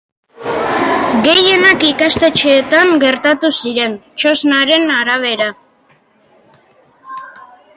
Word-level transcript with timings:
Gehienak 1.27 1.83
ikastetxeetan 1.89 2.93
gertatu 3.03 3.51
ziren, 3.59 3.93
txostenaren 4.23 4.89
arabera. 4.95 5.49